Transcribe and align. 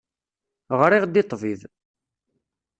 Ɣriɣ-d 0.79 1.19
i 1.21 1.23
ṭṭbib. 1.25 1.61